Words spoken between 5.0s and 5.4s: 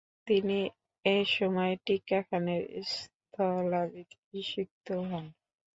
হন।